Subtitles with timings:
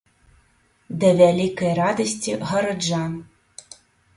[1.03, 3.13] Да вялікай радасці гараджан.